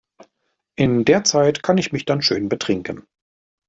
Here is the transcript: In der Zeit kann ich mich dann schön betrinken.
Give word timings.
In 0.77 1.05
der 1.05 1.23
Zeit 1.25 1.61
kann 1.61 1.77
ich 1.77 1.91
mich 1.91 2.05
dann 2.05 2.23
schön 2.23 2.49
betrinken. 2.49 3.05